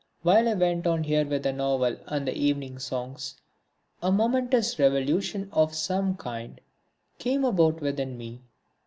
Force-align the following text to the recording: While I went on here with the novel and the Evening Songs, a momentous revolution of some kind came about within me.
While 0.23 0.49
I 0.49 0.55
went 0.55 0.87
on 0.87 1.03
here 1.03 1.27
with 1.27 1.43
the 1.43 1.53
novel 1.53 1.95
and 2.07 2.27
the 2.27 2.35
Evening 2.35 2.79
Songs, 2.79 3.35
a 4.01 4.11
momentous 4.11 4.79
revolution 4.79 5.47
of 5.53 5.75
some 5.75 6.17
kind 6.17 6.59
came 7.19 7.45
about 7.45 7.81
within 7.81 8.17
me. 8.17 8.41